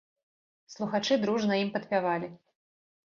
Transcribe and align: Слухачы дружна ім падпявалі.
Слухачы 0.75 1.19
дружна 1.25 1.59
ім 1.67 1.73
падпявалі. 1.77 2.27